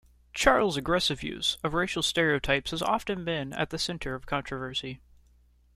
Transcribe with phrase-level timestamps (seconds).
[0.33, 4.99] Charles' aggressive use of racial stereotypes has often been at the center of controversy.